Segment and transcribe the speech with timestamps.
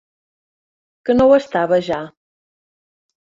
[1.09, 1.99] Que no ho estava, ja?